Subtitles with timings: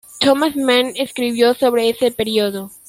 [0.19, 2.71] Thomas Mann escribió sobre ese período.